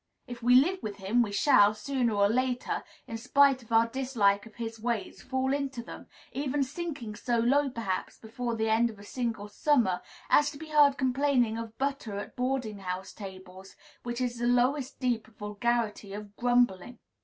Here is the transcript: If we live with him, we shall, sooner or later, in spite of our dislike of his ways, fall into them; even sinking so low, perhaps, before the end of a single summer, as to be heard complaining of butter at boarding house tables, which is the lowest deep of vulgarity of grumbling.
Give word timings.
If 0.25 0.41
we 0.41 0.55
live 0.55 0.81
with 0.81 0.95
him, 0.95 1.21
we 1.21 1.31
shall, 1.31 1.75
sooner 1.75 2.13
or 2.15 2.27
later, 2.27 2.83
in 3.05 3.19
spite 3.19 3.61
of 3.61 3.71
our 3.71 3.85
dislike 3.87 4.47
of 4.47 4.55
his 4.55 4.79
ways, 4.79 5.21
fall 5.21 5.53
into 5.53 5.83
them; 5.83 6.07
even 6.31 6.63
sinking 6.63 7.15
so 7.15 7.37
low, 7.37 7.69
perhaps, 7.69 8.17
before 8.17 8.55
the 8.55 8.67
end 8.67 8.89
of 8.89 8.97
a 8.97 9.03
single 9.03 9.47
summer, 9.47 10.01
as 10.27 10.49
to 10.49 10.57
be 10.57 10.69
heard 10.69 10.97
complaining 10.97 11.55
of 11.55 11.77
butter 11.77 12.17
at 12.17 12.35
boarding 12.35 12.79
house 12.79 13.13
tables, 13.13 13.75
which 14.01 14.19
is 14.21 14.39
the 14.39 14.47
lowest 14.47 14.99
deep 14.99 15.27
of 15.27 15.37
vulgarity 15.37 16.13
of 16.13 16.35
grumbling. 16.35 16.97